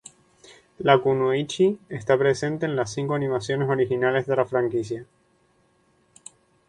[0.79, 5.05] La kunoichi está presente en las cinco animaciones originales de la franquicia.